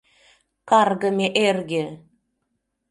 Каргыме 0.69 1.27
эрге!.. 1.45 1.85